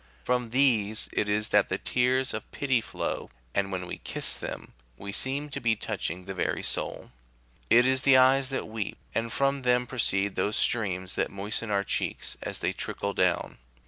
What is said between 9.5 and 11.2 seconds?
them proceed those streams